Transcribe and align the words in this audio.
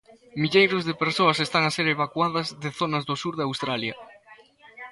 Milleiros 0.41 0.83
de 0.85 0.99
persoas 1.03 1.37
están 1.45 1.63
a 1.65 1.73
ser 1.77 1.85
evacuadas 1.95 2.47
de 2.63 2.69
zonas 2.79 3.03
do 3.09 3.15
sur 3.21 3.33
de 3.37 3.45
Australia. 3.49 3.93